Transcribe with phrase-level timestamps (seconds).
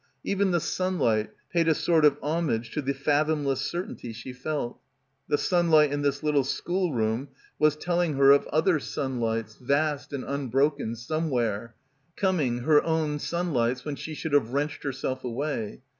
[0.23, 4.79] Even the sunlight paid a sort of homage to the fathomless certainty she felt.
[5.27, 7.27] The sun light in this little schoolroom
[7.59, 11.75] was telling her of— 186— BACKWATER other sunlights, vast and unbroken, somewhere—
[12.15, 15.83] coming, her own sunlights, when she should have wrenched herself away.